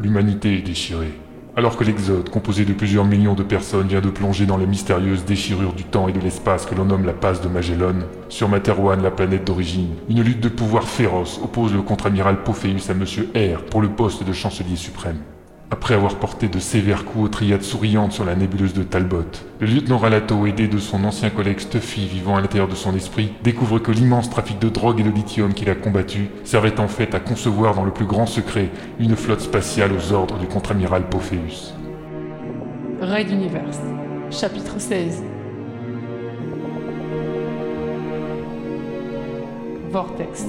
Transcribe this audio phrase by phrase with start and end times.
[0.00, 1.12] L'humanité est déchirée.
[1.56, 5.24] Alors que l'Exode, composé de plusieurs millions de personnes, vient de plonger dans les mystérieuses
[5.24, 7.96] déchirures du temps et de l'espace que l'on nomme la passe de Magellan,
[8.28, 12.94] sur Materwan, la planète d'origine, une lutte de pouvoir féroce oppose le contre-amiral Pophéus à
[12.94, 15.18] Monsieur R pour le poste de chancelier suprême.
[15.70, 19.24] Après avoir porté de sévères coups aux triades souriantes sur la nébuleuse de Talbot,
[19.60, 23.34] le lieutenant Ralato, aidé de son ancien collègue Stuffy vivant à l'intérieur de son esprit,
[23.44, 27.14] découvre que l'immense trafic de drogue et de lithium qu'il a combattu servait en fait
[27.14, 31.74] à concevoir dans le plus grand secret une flotte spatiale aux ordres du contre-amiral Pophéus.
[33.02, 33.80] Raid Universe,
[34.30, 35.22] chapitre 16.
[39.90, 40.46] Vortex.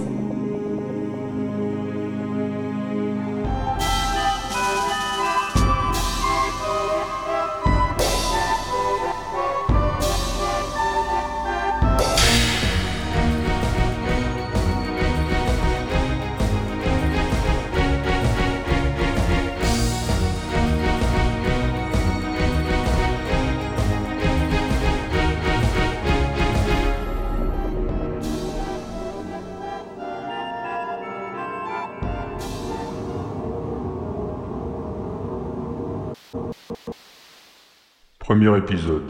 [38.40, 39.04] Épisode.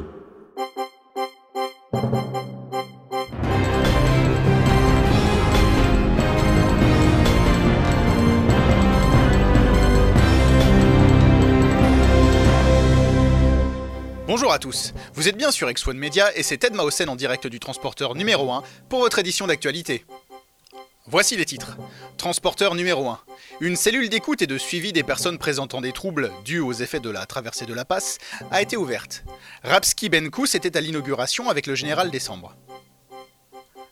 [14.25, 17.45] Bonjour à tous, vous êtes bien sur X1 Media et c'est Ted Mausen en direct
[17.45, 20.05] du transporteur numéro 1 pour votre édition d'actualité.
[21.11, 21.75] Voici les titres.
[22.17, 23.19] Transporteur numéro 1.
[23.61, 27.09] Une cellule d'écoute et de suivi des personnes présentant des troubles dus aux effets de
[27.09, 28.19] la traversée de la passe
[28.51, 29.23] a été ouverte.
[29.63, 32.55] Rapski Benkous était à l'inauguration avec le général Décembre.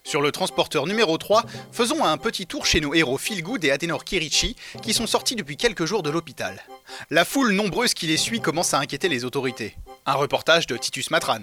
[0.04, 4.04] Sur le transporteur numéro 3, faisons un petit tour chez nos héros Philgood et Adenor
[4.04, 6.62] Kirichi qui sont sortis depuis quelques jours de l'hôpital.
[7.10, 9.76] La foule nombreuse qui les suit commence à inquiéter les autorités.
[10.06, 11.40] Un reportage de Titus Matran.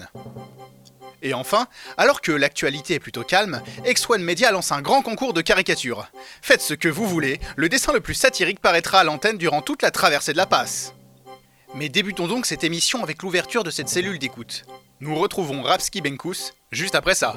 [1.21, 1.67] Et enfin,
[1.97, 6.07] alors que l'actualité est plutôt calme, X1 Media lance un grand concours de caricatures.
[6.41, 9.81] Faites ce que vous voulez, le dessin le plus satirique paraîtra à l'antenne durant toute
[9.81, 10.93] la traversée de la passe.
[11.75, 14.63] Mais débutons donc cette émission avec l'ouverture de cette cellule d'écoute.
[15.01, 17.35] Nous retrouvons Rapski Benkus juste après ça.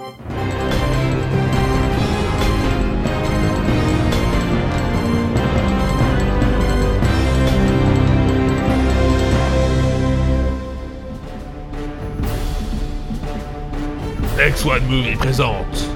[14.58, 15.88] X1 Movie présente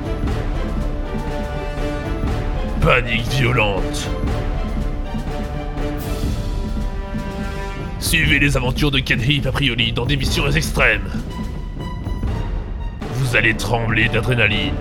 [2.80, 4.08] Panique violente.
[7.98, 11.10] Suivez les aventures de Ken Heap a priori dans des missions extrêmes.
[13.14, 14.74] Vous allez trembler d'adrénaline.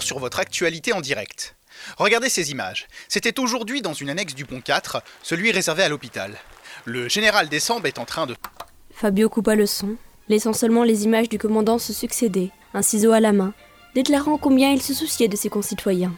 [0.00, 1.56] Sur votre actualité en direct.
[1.96, 2.88] Regardez ces images.
[3.08, 6.36] C'était aujourd'hui dans une annexe du pont 4, celui réservé à l'hôpital.
[6.84, 8.36] Le général Décembre est en train de...
[8.92, 9.96] Fabio coupa le son,
[10.28, 13.54] laissant seulement les images du commandant se succéder, un ciseau à la main,
[13.94, 16.12] déclarant combien il se souciait de ses concitoyens.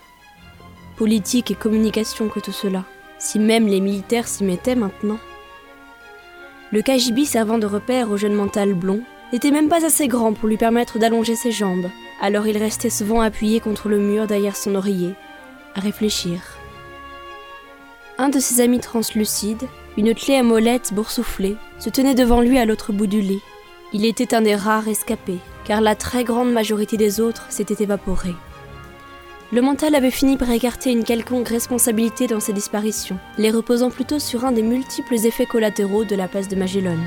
[0.96, 2.84] Politique et communication que tout cela,
[3.20, 5.20] si même les militaires s'y mettaient maintenant.
[6.72, 10.48] Le KGB servant de repère au jeune mental blond n'était même pas assez grand pour
[10.48, 11.88] lui permettre d'allonger ses jambes,
[12.20, 15.14] alors il restait souvent appuyé contre le mur derrière son oreiller,
[15.74, 16.40] à réfléchir.
[18.18, 19.66] Un de ses amis translucides,
[19.96, 23.42] une clé à molette boursouflée, se tenait devant lui à l'autre bout du lit.
[23.92, 28.34] Il était un des rares escapés, car la très grande majorité des autres s'était évaporée.
[29.52, 34.20] Le mental avait fini par écarter une quelconque responsabilité dans ces disparitions, les reposant plutôt
[34.20, 36.98] sur un des multiples effets collatéraux de la passe de Magellan.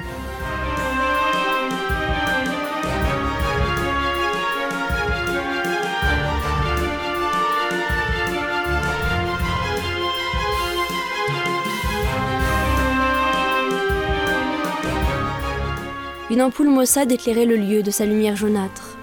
[16.34, 18.98] Une ampoule maussade éclairait le lieu de sa lumière jaunâtre.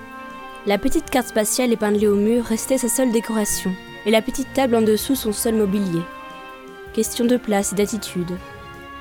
[0.67, 3.71] La petite carte spatiale épinglée au mur restait sa seule décoration,
[4.05, 6.03] et la petite table en dessous son seul mobilier.
[6.93, 8.37] Question de place et d'attitude.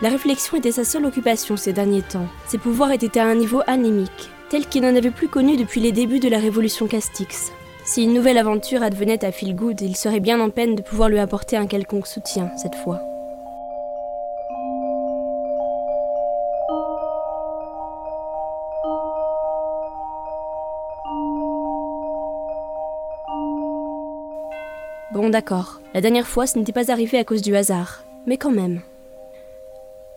[0.03, 2.27] La réflexion était sa seule occupation ces derniers temps.
[2.45, 5.91] Ses pouvoirs étaient à un niveau anémique, tel qu'il n'en avait plus connu depuis les
[5.91, 7.51] débuts de la révolution Castix.
[7.83, 11.17] Si une nouvelle aventure advenait à Philgood, il serait bien en peine de pouvoir lui
[11.17, 13.08] apporter un quelconque soutien cette fois.
[25.29, 28.81] D'accord, la dernière fois ce n'était pas arrivé à cause du hasard, mais quand même.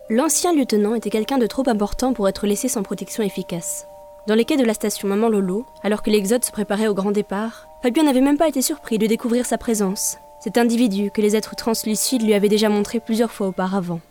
[0.09, 3.85] L'ancien lieutenant était quelqu'un de trop important pour être laissé sans protection efficace.
[4.27, 7.11] Dans les quais de la station Maman Lolo, alors que l'Exode se préparait au grand
[7.11, 10.17] départ, Fabien n'avait même pas été surpris de découvrir sa présence.
[10.43, 14.01] Cet individu que les êtres translucides lui avaient déjà montré plusieurs fois auparavant,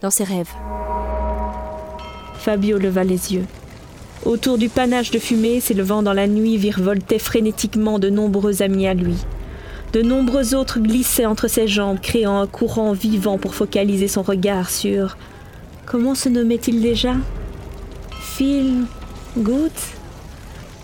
[0.00, 0.52] dans ses rêves.
[2.34, 3.46] Fabio leva les yeux.
[4.26, 8.94] Autour du panache de fumée s'élevant dans la nuit virevoltaient frénétiquement de nombreux amis à
[8.94, 9.14] lui.
[9.92, 14.68] De nombreux autres glissaient entre ses jambes, créant un courant vivant pour focaliser son regard
[14.68, 15.16] sur.
[15.86, 17.14] Comment se nommait-il déjà?
[18.20, 18.84] Phil
[19.38, 19.72] Good?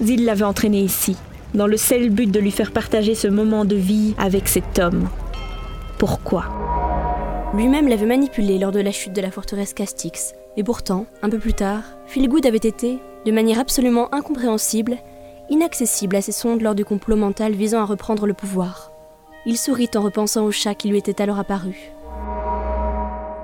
[0.00, 1.16] Il l'avait entraîné ici,
[1.54, 5.08] dans le seul but de lui faire partager ce moment de vie avec cet homme.
[5.98, 6.46] Pourquoi?
[7.54, 10.32] Lui-même l'avait manipulé lors de la chute de la forteresse Castix.
[10.56, 14.96] Et pourtant, un peu plus tard, Philgood avait été, de manière absolument incompréhensible,
[15.50, 18.93] inaccessible à ses sondes lors du complot mental visant à reprendre le pouvoir.
[19.46, 21.76] Il sourit en repensant au chat qui lui était alors apparu.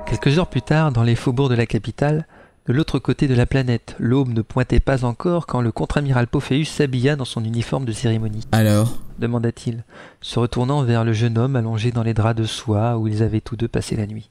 [0.07, 2.27] Quelques heures plus tard, dans les faubourgs de la capitale,
[2.67, 6.69] de l'autre côté de la planète, l'aube ne pointait pas encore quand le contre-amiral Pophéus
[6.69, 8.47] s'habilla dans son uniforme de cérémonie.
[8.53, 8.99] Alors?
[9.19, 9.85] demanda-t-il,
[10.23, 13.43] se retournant vers le jeune homme allongé dans les draps de soie où ils avaient
[13.43, 14.31] tous deux passé la nuit.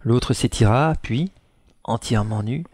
[0.00, 1.30] L'autre s'étira, puis,
[1.84, 2.64] entièrement nu,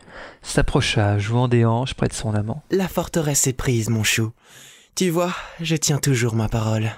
[0.42, 2.62] s'approcha, jouant des hanches près de son amant.
[2.70, 4.30] La forteresse est prise, mon chou.
[4.94, 6.92] Tu vois, je tiens toujours ma parole.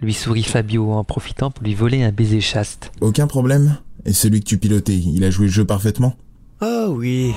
[0.00, 2.92] Lui sourit Fabio en profitant pour lui voler un baiser chaste.
[3.00, 6.14] Aucun problème Et celui que tu pilotais, il a joué le jeu parfaitement
[6.62, 7.32] Oh oui.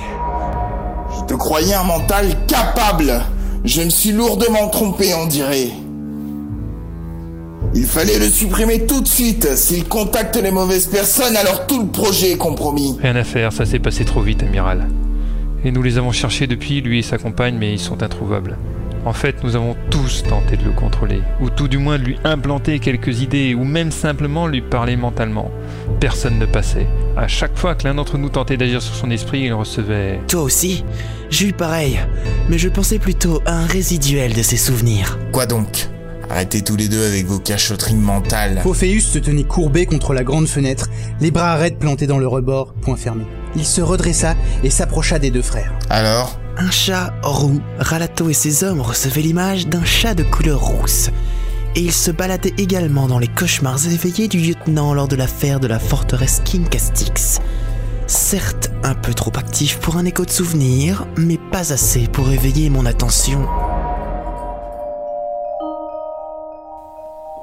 [1.19, 3.22] Je te croyais un mental capable.
[3.66, 5.69] Je me suis lourdement trompé, on dirait.
[7.74, 9.56] Il fallait le supprimer tout de suite.
[9.56, 12.98] S'il contacte les mauvaises personnes, alors tout le projet est compromis.
[13.02, 14.88] Rien à faire, ça s'est passé trop vite, amiral.
[15.63, 18.58] Et nous les avons cherchés depuis, lui et sa compagne, mais ils sont introuvables.
[19.03, 22.18] En fait, nous avons tous tenté de le contrôler, ou tout du moins de lui
[22.24, 25.50] implanter quelques idées, ou même simplement lui parler mentalement.
[26.00, 26.88] Personne ne passait.
[27.18, 30.19] À chaque fois que l'un d'entre nous tentait d'agir sur son esprit, il recevait...
[30.27, 30.83] Toi aussi
[31.31, 32.00] J'ai eu pareil,
[32.50, 35.18] mais je pensais plutôt à un résiduel de ses souvenirs.
[35.31, 35.88] Quoi donc?
[36.30, 38.62] Arrêtez tous les deux avec vos cachotteries mentales.
[38.63, 40.88] Pophéus se tenait courbé contre la grande fenêtre,
[41.19, 43.25] les bras arrêtés plantés dans le rebord, point fermé.
[43.56, 45.74] Il se redressa et s'approcha des deux frères.
[45.89, 46.40] Alors?
[46.57, 51.09] Un chat roux, Ralato et ses hommes recevaient l'image d'un chat de couleur rousse.
[51.75, 55.68] Et il se baladait également dans les cauchemars éveillés du lieutenant lors de l'affaire de
[55.68, 57.39] la forteresse King Castix.
[58.07, 62.69] Certes, un peu trop actif pour un écho de souvenir, mais pas assez pour éveiller
[62.69, 63.48] mon attention.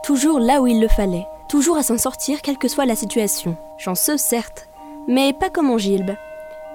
[0.03, 3.57] Toujours là où il le fallait, toujours à s'en sortir quelle que soit la situation.
[3.79, 4.69] Chanceux, certes,
[5.07, 6.13] mais pas comme en Gilbe.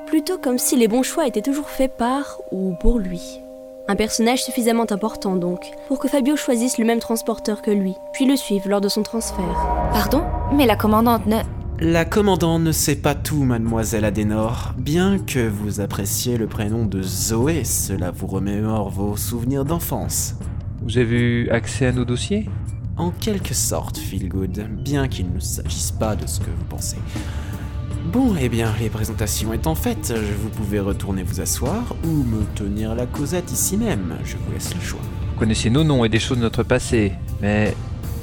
[0.07, 3.39] Plutôt comme si les bons choix étaient toujours faits par ou pour lui.
[3.87, 8.25] Un personnage suffisamment important donc, pour que Fabio choisisse le même transporteur que lui, puis
[8.25, 9.67] le suive lors de son transfert.
[9.91, 10.23] Pardon
[10.53, 11.37] Mais la commandante ne...
[11.79, 14.73] La commandante ne sait pas tout, mademoiselle Adenor.
[14.77, 20.35] Bien que vous appréciez le prénom de Zoé, cela vous remémore vos souvenirs d'enfance.
[20.81, 22.47] Vous avez eu accès à nos dossiers?
[22.95, 26.97] En quelque sorte, Feelgood, bien qu'il ne s'agisse pas de ce que vous pensez.
[28.05, 32.95] Bon, eh bien, les présentations étant faites, vous pouvez retourner vous asseoir ou me tenir
[32.95, 34.17] la causette ici même.
[34.25, 34.99] Je vous laisse le choix.
[35.33, 37.75] Vous connaissez nos noms et des choses de notre passé, mais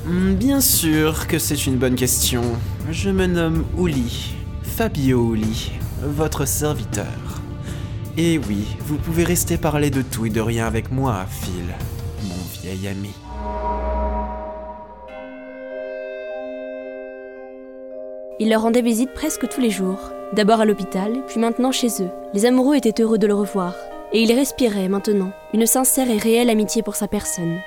[0.07, 2.43] Hmm, Bien sûr que c'est une bonne question.
[2.91, 4.33] Je me nomme Ouli,
[4.63, 5.73] Fabio Ouli,
[6.03, 7.07] votre serviteur.
[8.17, 11.65] Et oui, vous pouvez rester parler de tout et de rien avec moi, Phil,
[12.25, 13.11] mon vieil ami.
[18.43, 19.99] Il leur rendait visite presque tous les jours.
[20.33, 22.09] D'abord à l'hôpital, puis maintenant chez eux.
[22.33, 23.75] Les amoureux étaient heureux de le revoir.
[24.15, 27.59] Et ils respiraient maintenant une sincère et réelle amitié pour sa personne.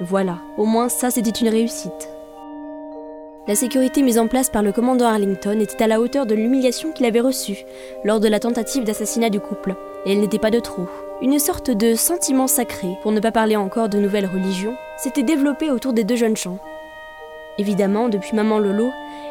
[0.00, 2.08] Voilà, au moins ça c'était une réussite.
[3.46, 6.92] La sécurité mise en place par le commandant Arlington était à la hauteur de l'humiliation
[6.92, 7.66] qu'il avait reçue
[8.02, 9.74] lors de la tentative d'assassinat du couple,
[10.06, 10.86] et elle n'était pas de trop.
[11.20, 15.70] Une sorte de sentiment sacré, pour ne pas parler encore de nouvelles religions, s'était développé
[15.70, 16.58] autour des deux jeunes gens.
[17.58, 18.90] Évidemment, depuis Maman Lolo,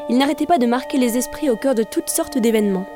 [0.10, 2.88] il n'arrêtait pas de marquer les esprits au cœur de toutes sortes d'événements.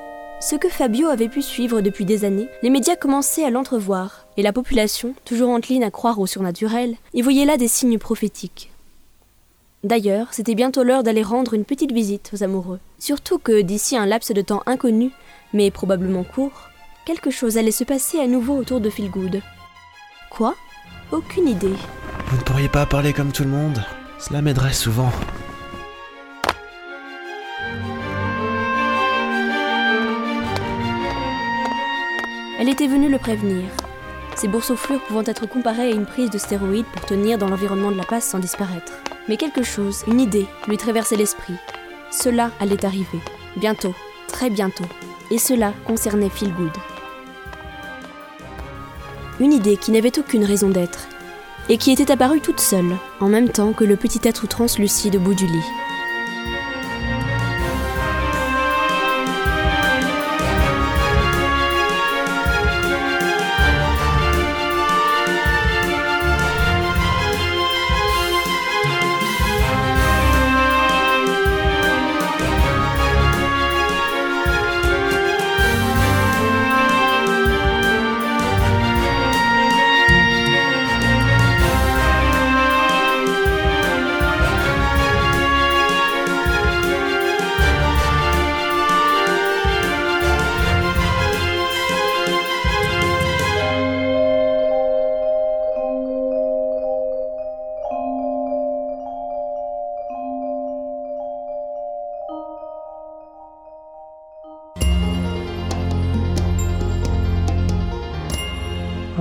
[0.41, 4.43] Ce que Fabio avait pu suivre depuis des années, les médias commençaient à l'entrevoir, et
[4.43, 8.71] la population, toujours encline à croire au surnaturel, y voyait là des signes prophétiques.
[9.83, 12.79] D'ailleurs, c'était bientôt l'heure d'aller rendre une petite visite aux amoureux.
[12.99, 15.11] Surtout que d'ici un laps de temps inconnu,
[15.53, 16.69] mais probablement court,
[17.05, 19.41] quelque chose allait se passer à nouveau autour de Feelgood.
[20.31, 20.55] Quoi?
[21.11, 21.75] Aucune idée.
[22.27, 23.83] Vous ne pourriez pas parler comme tout le monde?
[24.27, 25.11] Cela m'aiderait souvent.
[32.59, 33.65] Elle était venue le prévenir.
[34.35, 37.97] Ces boursouflures pouvant être comparées à une prise de stéroïdes pour tenir dans l'environnement de
[37.97, 38.93] la passe sans disparaître.
[39.27, 41.53] Mais quelque chose, une idée, lui traversait l'esprit.
[42.09, 43.19] Cela allait arriver.
[43.57, 43.93] Bientôt,
[44.27, 44.85] très bientôt.
[45.29, 46.75] et cela concernait Feelgood.
[49.39, 51.09] Une idée qui n'avait aucune raison d'être,
[51.69, 55.19] et qui était apparue toute seule, en même temps que le petit être translucide au
[55.19, 55.94] bout du lit.